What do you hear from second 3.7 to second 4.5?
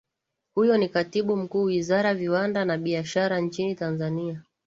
tanzania